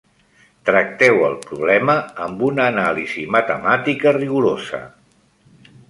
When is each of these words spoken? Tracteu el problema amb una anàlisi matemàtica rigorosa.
Tracteu 0.69 1.19
el 1.27 1.35
problema 1.43 1.97
amb 2.29 2.43
una 2.49 2.65
anàlisi 2.73 3.29
matemàtica 3.39 4.19
rigorosa. 4.21 4.85